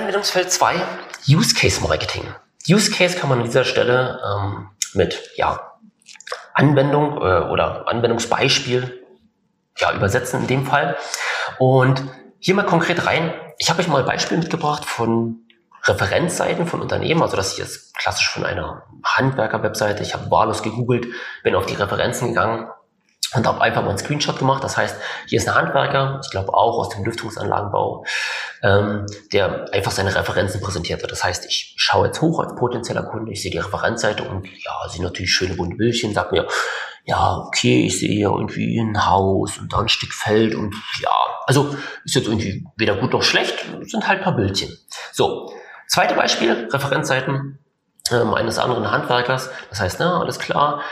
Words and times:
Anwendungsfeld 0.00 0.50
2, 0.50 0.76
Use 1.28 1.54
Case 1.54 1.82
Marketing. 1.82 2.24
Use 2.66 2.90
Case 2.90 3.18
kann 3.18 3.28
man 3.28 3.40
an 3.40 3.44
dieser 3.44 3.64
Stelle 3.64 4.18
ähm, 4.24 4.70
mit 4.94 5.30
ja, 5.36 5.74
Anwendung 6.54 7.18
äh, 7.18 7.50
oder 7.50 7.86
Anwendungsbeispiel 7.86 9.06
ja, 9.76 9.92
übersetzen 9.92 10.40
in 10.40 10.46
dem 10.46 10.66
Fall. 10.66 10.96
Und 11.58 12.02
hier 12.38 12.54
mal 12.54 12.64
konkret 12.64 13.04
rein. 13.04 13.34
Ich 13.58 13.68
habe 13.68 13.80
euch 13.80 13.88
mal 13.88 14.00
ein 14.00 14.06
Beispiel 14.06 14.38
mitgebracht 14.38 14.86
von 14.86 15.40
Referenzseiten 15.84 16.66
von 16.66 16.80
Unternehmen. 16.80 17.22
Also 17.22 17.36
das 17.36 17.56
hier 17.56 17.64
ist 17.64 17.94
klassisch 17.94 18.30
von 18.30 18.46
einer 18.46 18.84
Handwerker-Webseite. 19.04 20.02
Ich 20.02 20.14
habe 20.14 20.30
wahllos 20.30 20.62
gegoogelt, 20.62 21.08
bin 21.44 21.54
auf 21.54 21.66
die 21.66 21.74
Referenzen 21.74 22.28
gegangen 22.28 22.68
und 23.34 23.46
habe 23.46 23.60
einfach 23.60 23.82
mal 23.82 23.90
einen 23.90 23.98
Screenshot 23.98 24.38
gemacht. 24.38 24.64
Das 24.64 24.76
heißt, 24.76 24.96
hier 25.26 25.38
ist 25.38 25.48
ein 25.48 25.54
Handwerker, 25.54 26.20
ich 26.24 26.30
glaube 26.30 26.52
auch 26.52 26.78
aus 26.78 26.88
dem 26.90 27.04
Lüftungsanlagenbau, 27.04 28.04
ähm, 28.62 29.06
der 29.32 29.72
einfach 29.72 29.92
seine 29.92 30.14
Referenzen 30.14 30.60
präsentierte. 30.60 31.06
Das 31.06 31.22
heißt, 31.22 31.46
ich 31.46 31.74
schaue 31.76 32.06
jetzt 32.06 32.20
hoch 32.20 32.40
als 32.40 32.54
potenzieller 32.54 33.04
Kunde, 33.04 33.32
ich 33.32 33.42
sehe 33.42 33.50
die 33.50 33.58
Referenzseite 33.58 34.24
und 34.24 34.46
ja, 34.46 34.88
sehe 34.88 35.02
natürlich 35.02 35.32
schöne 35.32 35.54
bunte 35.54 35.76
Bildchen, 35.76 36.12
sag 36.12 36.32
mir, 36.32 36.46
ja, 37.04 37.38
okay, 37.46 37.86
ich 37.86 37.98
sehe 37.98 38.10
hier 38.10 38.30
irgendwie 38.30 38.78
ein 38.78 39.06
Haus 39.06 39.58
und 39.58 39.72
da 39.72 39.78
ein 39.80 39.88
Stück 39.88 40.12
Feld 40.12 40.54
und 40.54 40.74
ja, 41.00 41.10
also 41.46 41.74
ist 42.04 42.14
jetzt 42.14 42.28
irgendwie 42.28 42.66
weder 42.76 42.96
gut 42.96 43.12
noch 43.12 43.22
schlecht, 43.22 43.64
sind 43.82 44.06
halt 44.06 44.22
paar 44.22 44.36
Bildchen. 44.36 44.76
So, 45.12 45.52
zweite 45.88 46.14
Beispiel, 46.14 46.68
Referenzseiten 46.70 47.58
ähm, 48.10 48.34
eines 48.34 48.58
anderen 48.58 48.90
Handwerkers. 48.90 49.50
Das 49.70 49.80
heißt, 49.80 50.00
na, 50.00 50.20
alles 50.20 50.38
klar, 50.38 50.82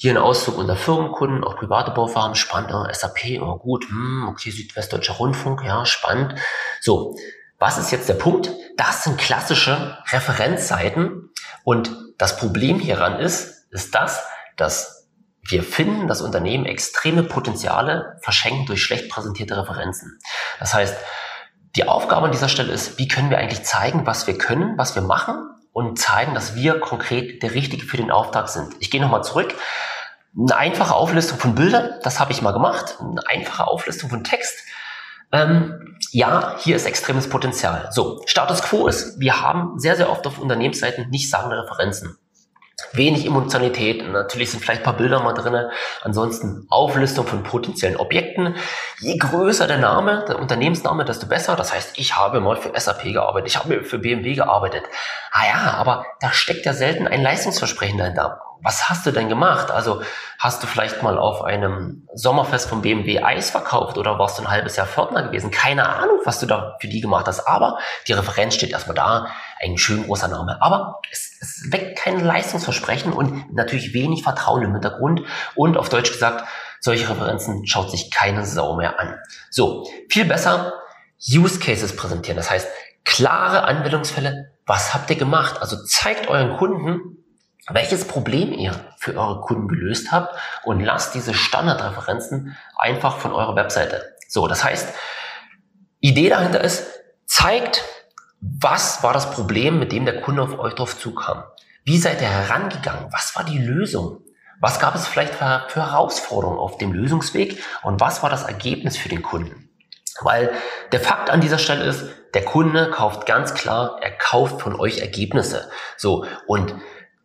hier 0.00 0.14
ein 0.14 0.16
Auszug 0.16 0.56
unter 0.56 0.76
Firmenkunden, 0.76 1.44
auch 1.44 1.56
private 1.56 1.90
Bauvorhaben, 1.90 2.34
spannend, 2.34 2.72
oh, 2.72 2.86
SAP, 2.90 3.38
oh 3.42 3.58
gut, 3.58 3.86
hm, 3.86 4.28
okay, 4.30 4.50
Südwestdeutscher 4.50 5.12
Rundfunk, 5.12 5.62
ja, 5.62 5.84
spannend. 5.84 6.36
So, 6.80 7.18
was 7.58 7.76
ist 7.76 7.90
jetzt 7.90 8.08
der 8.08 8.14
Punkt? 8.14 8.50
Das 8.78 9.04
sind 9.04 9.18
klassische 9.18 9.98
Referenzseiten 10.08 11.28
und 11.64 11.94
das 12.16 12.38
Problem 12.38 12.78
hieran 12.78 13.20
ist, 13.20 13.66
ist 13.72 13.94
das, 13.94 14.24
dass 14.56 15.06
wir 15.42 15.62
finden, 15.62 16.08
dass 16.08 16.22
Unternehmen 16.22 16.64
extreme 16.64 17.22
Potenziale 17.22 18.16
verschenken 18.22 18.64
durch 18.64 18.82
schlecht 18.82 19.10
präsentierte 19.10 19.54
Referenzen. 19.58 20.18
Das 20.58 20.72
heißt, 20.72 20.96
die 21.76 21.86
Aufgabe 21.86 22.24
an 22.24 22.32
dieser 22.32 22.48
Stelle 22.48 22.72
ist, 22.72 22.98
wie 22.98 23.06
können 23.06 23.28
wir 23.28 23.36
eigentlich 23.36 23.64
zeigen, 23.64 24.06
was 24.06 24.26
wir 24.26 24.38
können, 24.38 24.78
was 24.78 24.94
wir 24.94 25.02
machen 25.02 25.59
und 25.72 25.98
zeigen, 25.98 26.34
dass 26.34 26.54
wir 26.54 26.80
konkret 26.80 27.42
der 27.42 27.54
Richtige 27.54 27.86
für 27.86 27.96
den 27.96 28.10
Auftrag 28.10 28.48
sind. 28.48 28.74
Ich 28.80 28.90
gehe 28.90 29.00
nochmal 29.00 29.24
zurück. 29.24 29.54
Eine 30.38 30.56
einfache 30.56 30.94
Auflistung 30.94 31.38
von 31.38 31.54
Bildern, 31.54 31.98
das 32.02 32.20
habe 32.20 32.32
ich 32.32 32.42
mal 32.42 32.52
gemacht. 32.52 32.96
Eine 33.00 33.26
einfache 33.26 33.66
Auflistung 33.66 34.10
von 34.10 34.24
Text. 34.24 34.58
Ähm, 35.32 35.96
ja, 36.10 36.56
hier 36.58 36.76
ist 36.76 36.86
extremes 36.86 37.28
Potenzial. 37.28 37.88
So, 37.92 38.22
Status 38.26 38.62
Quo 38.62 38.86
ist, 38.86 39.20
wir 39.20 39.40
haben 39.40 39.78
sehr, 39.78 39.96
sehr 39.96 40.10
oft 40.10 40.26
auf 40.26 40.38
Unternehmensseiten 40.38 41.08
nicht 41.10 41.30
sagende 41.30 41.62
Referenzen. 41.62 42.18
Wenig 42.92 43.26
Emotionalität, 43.26 44.06
natürlich 44.10 44.50
sind 44.50 44.60
vielleicht 44.60 44.82
ein 44.82 44.84
paar 44.84 44.96
Bilder 44.96 45.20
mal 45.20 45.32
drinne. 45.32 45.70
Ansonsten 46.02 46.66
Auflistung 46.68 47.26
von 47.26 47.42
potenziellen 47.42 47.96
Objekten. 47.96 48.56
Je 49.00 49.16
größer 49.16 49.66
der 49.66 49.78
Name, 49.78 50.24
der 50.28 50.38
Unternehmensname, 50.38 51.04
desto 51.04 51.26
besser. 51.26 51.56
Das 51.56 51.72
heißt, 51.72 51.98
ich 51.98 52.16
habe 52.16 52.40
mal 52.40 52.56
für 52.56 52.78
SAP 52.78 53.04
gearbeitet, 53.04 53.48
ich 53.48 53.58
habe 53.58 53.84
für 53.84 53.98
BMW 53.98 54.34
gearbeitet. 54.34 54.84
Ah 55.32 55.46
ja, 55.46 55.74
aber 55.74 56.06
da 56.20 56.32
steckt 56.32 56.66
ja 56.66 56.72
selten 56.72 57.06
ein 57.06 57.22
Leistungsversprechen 57.22 57.98
dahinter 57.98 58.40
was 58.62 58.88
hast 58.88 59.06
du 59.06 59.10
denn 59.10 59.28
gemacht? 59.28 59.70
Also 59.70 60.02
hast 60.38 60.62
du 60.62 60.66
vielleicht 60.66 61.02
mal 61.02 61.18
auf 61.18 61.42
einem 61.42 62.06
Sommerfest 62.14 62.68
von 62.68 62.82
BMW 62.82 63.22
Eis 63.22 63.50
verkauft 63.50 63.98
oder 63.98 64.18
warst 64.18 64.38
du 64.38 64.42
ein 64.42 64.50
halbes 64.50 64.76
Jahr 64.76 64.86
Pförtner 64.86 65.22
gewesen? 65.22 65.50
Keine 65.50 65.88
Ahnung, 65.88 66.20
was 66.24 66.40
du 66.40 66.46
da 66.46 66.76
für 66.80 66.88
die 66.88 67.00
gemacht 67.00 67.26
hast. 67.26 67.46
Aber 67.46 67.78
die 68.06 68.12
Referenz 68.12 68.54
steht 68.54 68.70
erstmal 68.70 68.96
da, 68.96 69.28
ein 69.60 69.78
schön 69.78 70.04
großer 70.04 70.28
Name. 70.28 70.60
Aber 70.60 71.00
es, 71.10 71.36
es 71.40 71.72
weckt 71.72 71.98
kein 71.98 72.20
Leistungsversprechen 72.20 73.12
und 73.12 73.52
natürlich 73.54 73.94
wenig 73.94 74.22
Vertrauen 74.22 74.62
im 74.62 74.72
Hintergrund. 74.72 75.22
Und 75.54 75.76
auf 75.76 75.88
Deutsch 75.88 76.12
gesagt, 76.12 76.44
solche 76.80 77.08
Referenzen 77.08 77.66
schaut 77.66 77.90
sich 77.90 78.10
keine 78.10 78.44
Sau 78.44 78.76
mehr 78.76 78.98
an. 78.98 79.18
So, 79.50 79.86
viel 80.08 80.24
besser 80.24 80.72
Use 81.30 81.58
Cases 81.58 81.94
präsentieren. 81.94 82.36
Das 82.36 82.50
heißt, 82.50 82.68
klare 83.04 83.64
Anwendungsfälle. 83.64 84.52
Was 84.66 84.94
habt 84.94 85.10
ihr 85.10 85.16
gemacht? 85.16 85.60
Also 85.60 85.76
zeigt 85.84 86.28
euren 86.28 86.56
Kunden, 86.56 87.19
welches 87.72 88.06
Problem 88.06 88.52
ihr 88.52 88.72
für 88.98 89.16
eure 89.16 89.40
Kunden 89.40 89.68
gelöst 89.68 90.12
habt 90.12 90.34
und 90.64 90.80
lasst 90.80 91.14
diese 91.14 91.34
Standardreferenzen 91.34 92.56
einfach 92.76 93.18
von 93.18 93.32
eurer 93.32 93.56
Webseite. 93.56 94.16
So, 94.28 94.46
das 94.46 94.64
heißt, 94.64 94.94
Idee 96.00 96.28
dahinter 96.30 96.62
ist, 96.62 96.86
zeigt, 97.26 97.84
was 98.40 99.02
war 99.02 99.12
das 99.12 99.30
Problem, 99.30 99.78
mit 99.78 99.92
dem 99.92 100.04
der 100.04 100.20
Kunde 100.20 100.42
auf 100.42 100.58
euch 100.58 100.74
drauf 100.74 100.98
zukam. 100.98 101.44
Wie 101.84 101.98
seid 101.98 102.20
ihr 102.20 102.28
herangegangen? 102.28 103.12
Was 103.12 103.36
war 103.36 103.44
die 103.44 103.58
Lösung? 103.58 104.22
Was 104.60 104.78
gab 104.78 104.94
es 104.94 105.06
vielleicht 105.06 105.34
für, 105.34 105.68
Herausforderungen 105.74 106.58
auf 106.58 106.78
dem 106.78 106.92
Lösungsweg? 106.92 107.62
Und 107.82 108.00
was 108.00 108.22
war 108.22 108.30
das 108.30 108.44
Ergebnis 108.44 108.96
für 108.96 109.08
den 109.08 109.22
Kunden? 109.22 109.70
Weil 110.20 110.52
der 110.92 111.00
Fakt 111.00 111.30
an 111.30 111.40
dieser 111.40 111.58
Stelle 111.58 111.84
ist, 111.84 112.04
der 112.34 112.44
Kunde 112.44 112.90
kauft 112.90 113.26
ganz 113.26 113.54
klar, 113.54 113.98
er 114.02 114.10
kauft 114.10 114.60
von 114.60 114.78
euch 114.78 114.98
Ergebnisse. 114.98 115.70
So. 115.96 116.26
Und 116.46 116.74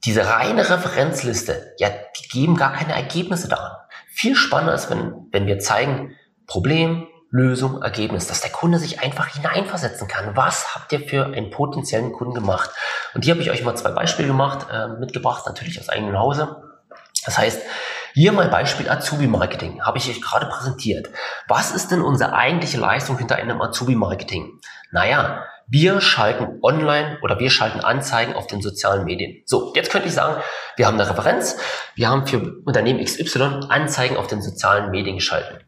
diese 0.06 0.28
reine 0.28 0.70
Referenzliste, 0.70 1.74
ja, 1.78 1.90
die 1.90 2.28
geben 2.30 2.56
gar 2.56 2.74
keine 2.74 2.94
Ergebnisse 2.94 3.48
daran. 3.48 3.72
Viel 4.08 4.36
spannender 4.36 4.76
ist, 4.76 4.90
wenn, 4.90 5.28
wenn 5.32 5.48
wir 5.48 5.60
zeigen, 5.60 6.16
Problem, 6.48 7.08
Lösung, 7.32 7.82
Ergebnis, 7.82 8.28
dass 8.28 8.42
der 8.42 8.52
Kunde 8.52 8.80
sich 8.80 9.02
einfach 9.02 9.28
hineinversetzen 9.28 10.08
kann. 10.08 10.38
Was 10.38 10.74
habt 10.74 10.94
ihr 10.94 11.02
für 11.02 11.26
einen 11.26 11.50
potenziellen 11.50 12.14
Kunden 12.14 12.34
gemacht? 12.34 12.70
Und 13.14 13.26
hier 13.26 13.34
habe 13.34 13.42
ich 13.42 13.52
euch 13.52 13.64
mal 13.64 13.76
zwei 13.76 13.92
Beispiele 13.92 14.28
gemacht, 14.28 14.68
äh, 14.72 14.88
mitgebracht, 14.88 15.44
natürlich 15.46 15.80
aus 15.80 15.90
eigenem 15.90 16.18
Hause. 16.18 16.64
Das 17.26 17.38
heißt, 17.38 17.62
hier 18.14 18.32
mein 18.32 18.50
Beispiel 18.50 18.90
Azubi-Marketing, 18.90 19.82
habe 19.84 19.98
ich 19.98 20.08
euch 20.10 20.22
gerade 20.22 20.46
präsentiert. 20.46 21.10
Was 21.50 21.72
ist 21.72 21.92
denn 21.92 22.02
unsere 22.02 22.34
eigentliche 22.34 22.78
Leistung 22.78 23.18
hinter 23.18 23.36
einem 23.36 23.62
Azubi-Marketing? 23.62 24.62
Naja, 24.92 25.44
wir 25.68 26.00
schalten 26.02 26.60
online 26.62 27.18
oder 27.22 27.40
wir 27.40 27.50
schalten 27.50 27.80
Anzeigen 27.80 28.34
auf 28.34 28.48
den 28.48 28.62
sozialen 28.62 29.04
Medien. 29.04 29.42
So, 29.46 29.74
jetzt 29.76 29.92
könnte 29.92 30.08
ich 30.08 30.14
sagen, 30.14 30.42
wir 30.78 30.86
haben 30.86 31.00
eine 31.00 31.10
Referenz, 31.10 31.58
wir 31.96 32.10
haben 32.10 32.28
für 32.28 32.58
Unternehmen 32.66 33.04
XY 33.04 33.68
Anzeigen 33.70 34.18
auf 34.18 34.28
den 34.28 34.42
sozialen 34.42 34.92
Medien 34.92 35.16
geschalten. 35.16 35.60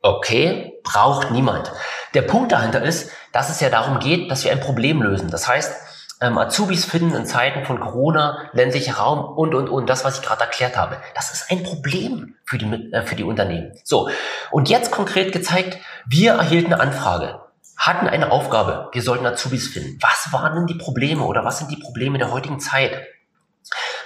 Okay, 0.00 0.74
braucht 0.82 1.30
niemand. 1.30 1.72
Der 2.14 2.22
Punkt 2.22 2.52
dahinter 2.52 2.82
ist, 2.82 3.10
dass 3.32 3.50
es 3.50 3.60
ja 3.60 3.70
darum 3.70 3.98
geht, 3.98 4.30
dass 4.30 4.44
wir 4.44 4.52
ein 4.52 4.60
Problem 4.60 5.02
lösen. 5.02 5.30
Das 5.30 5.48
heißt, 5.48 5.74
ähm, 6.20 6.38
Azubis 6.38 6.84
finden 6.84 7.14
in 7.14 7.26
Zeiten 7.26 7.64
von 7.64 7.80
Corona, 7.80 8.48
ländlicher 8.52 8.94
Raum 8.94 9.24
und, 9.36 9.54
und, 9.54 9.68
und, 9.68 9.90
das, 9.90 10.04
was 10.04 10.18
ich 10.18 10.22
gerade 10.24 10.42
erklärt 10.42 10.76
habe. 10.76 10.98
Das 11.14 11.32
ist 11.32 11.50
ein 11.50 11.62
Problem 11.62 12.36
für 12.44 12.58
die, 12.58 12.66
äh, 12.92 13.02
für 13.02 13.16
die 13.16 13.24
Unternehmen. 13.24 13.72
So, 13.82 14.08
und 14.50 14.68
jetzt 14.68 14.90
konkret 14.90 15.32
gezeigt, 15.32 15.78
wir 16.06 16.34
erhielten 16.34 16.72
eine 16.72 16.82
Anfrage 16.82 17.43
hatten 17.86 18.08
eine 18.08 18.32
Aufgabe. 18.32 18.88
Wir 18.92 19.02
sollten 19.02 19.26
Azubis 19.26 19.68
finden. 19.68 19.98
Was 20.00 20.32
waren 20.32 20.54
denn 20.54 20.66
die 20.66 20.82
Probleme 20.82 21.24
oder 21.24 21.44
was 21.44 21.58
sind 21.58 21.70
die 21.70 21.76
Probleme 21.76 22.18
der 22.18 22.32
heutigen 22.32 22.58
Zeit? 22.58 23.06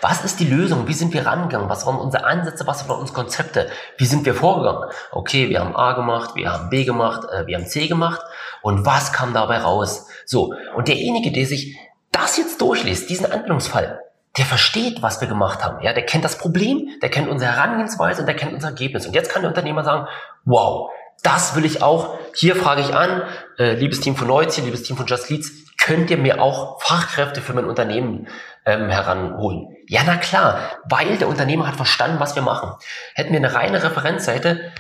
Was 0.01 0.25
ist 0.25 0.41
die 0.41 0.49
Lösung? 0.49 0.87
Wie 0.87 0.95
sind 0.95 1.13
wir 1.13 1.27
rangegangen? 1.27 1.69
Was 1.69 1.87
waren 1.87 1.97
unsere 1.97 2.25
Ansätze? 2.25 2.67
Was 2.67 2.89
waren 2.89 3.01
unsere 3.01 3.17
Konzepte? 3.17 3.69
Wie 3.97 4.07
sind 4.07 4.25
wir 4.25 4.35
vorgegangen? 4.35 4.89
Okay, 5.11 5.49
wir 5.49 5.61
haben 5.61 5.77
A 5.77 5.93
gemacht, 5.93 6.35
wir 6.35 6.53
haben 6.53 6.71
B 6.71 6.85
gemacht, 6.85 7.27
äh, 7.33 7.47
wir 7.47 7.57
haben 7.57 7.67
C 7.67 7.89
gemacht. 7.89 8.21
Und 8.63 8.85
was 8.85 9.13
kam 9.13 9.33
dabei 9.33 9.59
raus? 9.59 10.07
So. 10.27 10.55
Und 10.77 10.89
derjenige, 10.89 11.33
der 11.33 11.47
sich 11.47 11.77
das 12.13 12.37
jetzt 12.37 12.61
durchliest, 12.61 13.11
diesen 13.11 13.27
Anwendungsfall, 13.27 14.01
der 14.37 14.45
versteht, 14.45 15.03
was 15.03 15.21
wir 15.21 15.29
gemacht 15.29 15.65
haben. 15.65 15.83
Ja, 15.83 15.93
der 15.93 16.07
kennt 16.07 16.25
das 16.25 16.39
Problem, 16.39 16.89
der 17.03 17.11
kennt 17.11 17.29
unsere 17.29 17.53
Herangehensweise 17.53 18.23
und 18.23 18.27
der 18.27 18.37
kennt 18.37 18.53
unser 18.53 18.69
Ergebnis. 18.69 19.07
Und 19.07 19.15
jetzt 19.15 19.31
kann 19.31 19.43
der 19.43 19.51
Unternehmer 19.51 19.83
sagen, 19.83 20.07
wow, 20.45 20.91
das 21.23 21.57
will 21.57 21.65
ich 21.65 21.83
auch. 21.83 22.19
Hier 22.35 22.57
frage 22.57 22.81
ich 22.81 22.95
an, 22.95 23.23
äh, 23.59 23.75
liebes 23.75 24.01
Team 24.01 24.17
von 24.17 24.29
Neuziel, 24.29 24.65
liebes 24.65 24.83
Team 24.83 24.97
von 24.97 25.07
Just 25.07 25.31
Leads, 25.31 25.51
könnt 25.77 26.11
ihr 26.11 26.19
mir 26.19 26.41
auch 26.41 26.83
Fachkräfte 26.83 27.41
für 27.41 27.55
mein 27.55 27.65
Unternehmen 27.65 28.29
ähm, 28.67 28.89
heranholen? 28.89 29.77
Ja, 29.87 30.03
na 30.05 30.17
klar, 30.17 30.61
weil 30.89 31.17
der 31.17 31.29
Unternehmer 31.29 31.67
hat 31.67 31.77
verstanden, 31.77 32.21
was 32.21 32.35
wir 32.35 32.43
machen. 32.43 32.73
Hätten 33.15 33.33
wir 33.33 33.39
eine 33.39 33.55
reine 33.55 33.83
Referenzseite, 33.83 34.73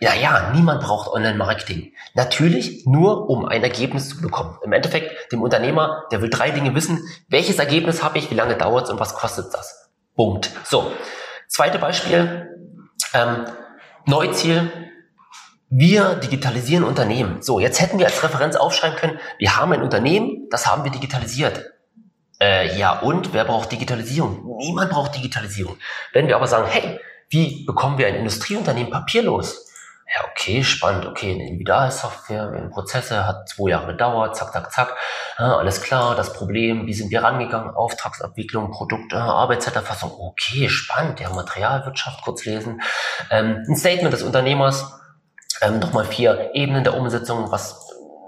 ja, 0.00 0.12
ja, 0.12 0.50
niemand 0.52 0.82
braucht 0.82 1.08
Online-Marketing. 1.08 1.94
Natürlich 2.14 2.84
nur, 2.84 3.30
um 3.30 3.46
ein 3.46 3.62
Ergebnis 3.62 4.10
zu 4.10 4.20
bekommen. 4.20 4.58
Im 4.62 4.72
Endeffekt, 4.72 5.32
dem 5.32 5.40
Unternehmer, 5.40 6.04
der 6.10 6.20
will 6.20 6.30
drei 6.30 6.50
Dinge 6.50 6.74
wissen. 6.74 7.00
Welches 7.28 7.58
Ergebnis 7.58 8.02
habe 8.02 8.18
ich, 8.18 8.30
wie 8.30 8.34
lange 8.34 8.56
dauert 8.56 8.84
es 8.84 8.90
und 8.90 9.00
was 9.00 9.14
kostet 9.14 9.54
das? 9.54 9.90
Punkt. 10.14 10.50
So, 10.64 10.92
zweite 11.48 11.78
Beispiel. 11.78 12.50
Ähm, 13.14 13.46
Neuziel, 14.04 14.70
wir 15.76 16.14
digitalisieren 16.14 16.84
Unternehmen. 16.84 17.42
So, 17.42 17.58
jetzt 17.58 17.80
hätten 17.80 17.98
wir 17.98 18.06
als 18.06 18.22
Referenz 18.22 18.54
aufschreiben 18.54 18.96
können, 18.96 19.18
wir 19.38 19.56
haben 19.56 19.72
ein 19.72 19.82
Unternehmen, 19.82 20.46
das 20.50 20.66
haben 20.68 20.84
wir 20.84 20.92
digitalisiert. 20.92 21.64
Äh, 22.40 22.78
ja, 22.78 23.00
und 23.00 23.32
wer 23.32 23.44
braucht 23.44 23.72
Digitalisierung? 23.72 24.56
Niemand 24.58 24.90
braucht 24.90 25.16
Digitalisierung. 25.16 25.76
Wenn 26.12 26.28
wir 26.28 26.36
aber 26.36 26.46
sagen, 26.46 26.68
hey, 26.68 27.00
wie 27.28 27.64
bekommen 27.64 27.98
wir 27.98 28.06
ein 28.06 28.14
Industrieunternehmen 28.14 28.92
papierlos? 28.92 29.68
Ja, 30.06 30.28
okay, 30.30 30.62
spannend. 30.62 31.06
Okay, 31.06 31.32
eine 31.32 31.48
Individualsoftware, 31.48 32.70
Prozesse, 32.72 33.26
hat 33.26 33.48
zwei 33.48 33.70
Jahre 33.70 33.88
gedauert, 33.88 34.36
zack, 34.36 34.52
zack, 34.52 34.70
zack. 34.70 34.96
Ja, 35.38 35.56
alles 35.56 35.82
klar, 35.82 36.14
das 36.14 36.32
Problem, 36.34 36.86
wie 36.86 36.94
sind 36.94 37.10
wir 37.10 37.24
rangegangen? 37.24 37.74
Auftragsabwicklung, 37.74 38.70
Produkt, 38.70 39.12
Arbeitszeiterfassung. 39.12 40.12
Okay, 40.12 40.68
spannend. 40.68 41.18
Ja, 41.18 41.30
Materialwirtschaft 41.30 42.22
kurz 42.22 42.44
lesen. 42.44 42.80
Ähm, 43.30 43.64
ein 43.68 43.74
Statement 43.74 44.12
des 44.12 44.22
Unternehmers. 44.22 45.00
Ähm, 45.60 45.78
nochmal 45.78 46.04
vier 46.04 46.50
Ebenen 46.54 46.84
der 46.84 46.96
Umsetzung. 46.96 47.50
Was 47.50 47.84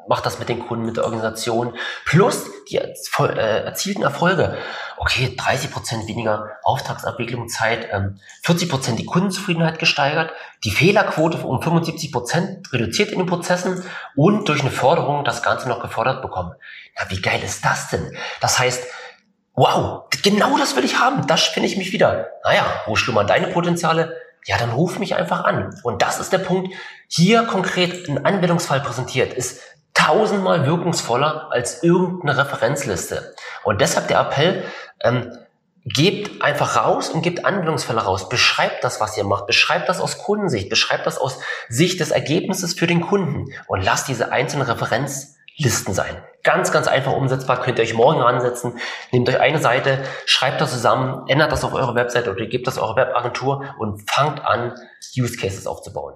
macht 0.08 0.26
das 0.26 0.38
mit 0.38 0.48
den 0.48 0.66
Kunden, 0.66 0.84
mit 0.84 0.96
der 0.96 1.04
Organisation, 1.04 1.76
plus 2.04 2.44
die 2.70 2.76
äh, 2.78 3.64
erzielten 3.64 4.02
Erfolge. 4.02 4.56
Okay, 4.96 5.34
30 5.36 5.70
Prozent 5.70 6.08
weniger 6.08 6.58
Auftragsabwicklungszeit, 6.62 7.88
ähm, 7.92 8.18
40 8.42 8.68
Prozent 8.68 8.98
die 8.98 9.04
Kundenzufriedenheit 9.04 9.78
gesteigert, 9.78 10.32
die 10.64 10.70
Fehlerquote 10.70 11.38
um 11.38 11.60
75 11.60 12.12
Prozent 12.12 12.72
reduziert 12.72 13.10
in 13.10 13.18
den 13.18 13.26
Prozessen 13.26 13.84
und 14.14 14.48
durch 14.48 14.60
eine 14.60 14.70
Förderung 14.70 15.24
das 15.24 15.42
Ganze 15.42 15.68
noch 15.68 15.82
gefordert 15.82 16.22
bekommen. 16.22 16.54
Ja, 16.98 17.10
wie 17.10 17.20
geil 17.20 17.40
ist 17.44 17.64
das 17.64 17.90
denn? 17.90 18.16
Das 18.40 18.58
heißt, 18.58 18.84
wow, 19.54 20.04
genau 20.22 20.56
das 20.58 20.76
will 20.76 20.84
ich 20.84 20.98
haben, 20.98 21.26
das 21.26 21.42
finde 21.42 21.68
ich 21.68 21.76
mich 21.76 21.92
wieder. 21.92 22.28
Naja, 22.44 22.64
wo 22.86 22.96
schlummern 22.96 23.26
deine 23.26 23.48
Potenziale? 23.48 24.16
Ja, 24.46 24.56
dann 24.58 24.70
ruf 24.70 24.98
mich 24.98 25.16
einfach 25.16 25.44
an. 25.44 25.78
Und 25.82 26.02
das 26.02 26.20
ist 26.20 26.32
der 26.32 26.38
Punkt. 26.38 26.74
Hier 27.08 27.44
konkret 27.44 28.08
ein 28.08 28.24
Anwendungsfall 28.24 28.80
präsentiert 28.80 29.34
ist 29.34 29.60
tausendmal 29.92 30.66
wirkungsvoller 30.66 31.48
als 31.50 31.82
irgendeine 31.82 32.36
Referenzliste. 32.36 33.34
Und 33.64 33.80
deshalb 33.80 34.08
der 34.08 34.20
Appell, 34.20 34.64
ähm, 35.02 35.32
gebt 35.86 36.42
einfach 36.42 36.76
raus 36.76 37.10
und 37.10 37.22
gebt 37.22 37.44
Anwendungsfälle 37.44 38.00
raus. 38.00 38.28
Beschreibt 38.28 38.82
das, 38.82 39.00
was 39.00 39.16
ihr 39.16 39.24
macht. 39.24 39.46
Beschreibt 39.46 39.88
das 39.88 40.00
aus 40.00 40.18
Kundensicht. 40.18 40.68
Beschreibt 40.68 41.06
das 41.06 41.16
aus 41.16 41.38
Sicht 41.68 42.00
des 42.00 42.10
Ergebnisses 42.10 42.74
für 42.74 42.88
den 42.88 43.00
Kunden. 43.00 43.52
Und 43.68 43.84
lasst 43.84 44.08
diese 44.08 44.32
einzelnen 44.32 44.66
Referenzlisten 45.58 45.94
sein. 45.94 46.16
Ganz, 46.42 46.70
ganz 46.70 46.86
einfach 46.86 47.12
umsetzbar. 47.12 47.60
Könnt 47.60 47.78
ihr 47.78 47.82
euch 47.82 47.94
morgen 47.94 48.20
ansetzen. 48.20 48.78
Nehmt 49.10 49.28
euch 49.28 49.40
eine 49.40 49.58
Seite, 49.58 49.98
schreibt 50.26 50.60
das 50.60 50.70
zusammen, 50.70 51.26
ändert 51.28 51.50
das 51.50 51.64
auf 51.64 51.74
eure 51.74 51.94
Webseite 51.94 52.30
oder 52.30 52.46
gebt 52.46 52.66
das 52.66 52.78
eurer 52.78 52.96
Webagentur 52.96 53.64
und 53.78 54.08
fangt 54.08 54.44
an, 54.44 54.74
Use 55.18 55.36
Cases 55.36 55.66
aufzubauen. 55.66 56.14